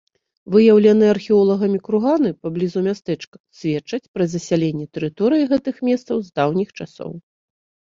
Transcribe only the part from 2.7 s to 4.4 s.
мястэчка сведчаць пра